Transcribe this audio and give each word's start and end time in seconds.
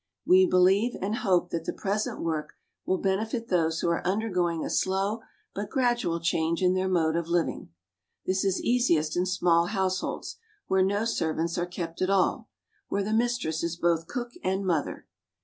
We 0.25 0.47
believe 0.47 0.95
and 0.99 1.17
hope 1.17 1.51
that 1.51 1.65
the 1.65 1.73
present 1.73 2.19
work 2.21 2.53
will 2.87 2.97
benefit 2.97 3.49
those 3.49 3.81
who 3.81 3.89
are 3.89 4.03
undergoing 4.03 4.65
a 4.65 4.69
slow 4.71 5.19
but 5.53 5.69
gradual 5.69 6.19
change 6.19 6.63
in 6.63 6.73
their 6.73 6.87
mode 6.87 7.15
of 7.15 7.27
living. 7.27 7.69
This 8.25 8.43
is 8.43 8.59
easiest 8.59 9.15
in 9.15 9.27
small 9.27 9.67
households, 9.67 10.37
where 10.65 10.81
no 10.83 11.05
servants 11.05 11.55
are 11.59 11.67
kept 11.67 12.01
at 12.01 12.09
all, 12.09 12.49
where 12.87 13.03
the 13.03 13.13
mistress 13.13 13.61
is 13.61 13.75
both 13.75 14.07
cook 14.07 14.31
and 14.43 14.65
mother. 14.65 15.05